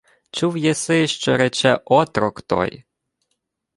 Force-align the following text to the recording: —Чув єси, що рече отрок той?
—Чув 0.31 0.57
єси, 0.57 1.07
що 1.07 1.37
рече 1.37 1.81
отрок 1.85 2.41
той? 2.41 2.83